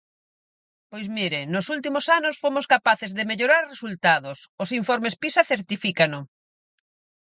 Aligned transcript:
Pois 0.91 1.07
mire, 1.17 1.41
nos 1.53 1.65
últimos 1.75 2.05
anos 2.17 2.39
fomos 2.43 2.65
capaces 2.73 3.11
de 3.17 3.27
mellorar 3.29 3.63
resultados; 3.73 4.37
os 4.63 4.69
informes 4.79 5.17
Pisa 5.21 5.49
certifícano. 5.51 6.19